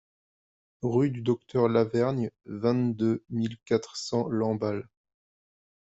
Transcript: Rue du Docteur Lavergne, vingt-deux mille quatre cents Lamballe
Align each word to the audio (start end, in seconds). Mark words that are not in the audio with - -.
Rue 0.81 1.11
du 1.11 1.21
Docteur 1.21 1.69
Lavergne, 1.69 2.31
vingt-deux 2.47 3.23
mille 3.29 3.59
quatre 3.65 3.97
cents 3.97 4.27
Lamballe 4.29 4.87